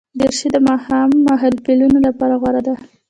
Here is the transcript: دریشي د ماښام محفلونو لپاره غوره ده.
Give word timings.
دریشي 0.19 0.47
د 0.53 0.57
ماښام 0.67 1.09
محفلونو 1.27 1.97
لپاره 2.07 2.33
غوره 2.41 2.61
ده. 2.67 2.73